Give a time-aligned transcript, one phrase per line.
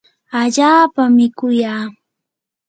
[0.39, 1.85] allaapami kuyaa.